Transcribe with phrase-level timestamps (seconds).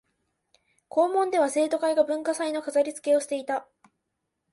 [0.87, 3.67] 校門では生徒会が文化祭の飾りつけをしていた